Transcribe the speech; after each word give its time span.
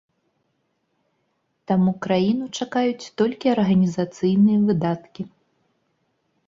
Таму 1.71 1.91
краіну 2.05 2.45
чакаюць 2.65 3.11
толькі 3.23 3.53
арганізацыйныя 3.55 4.59
выдаткі. 4.73 5.21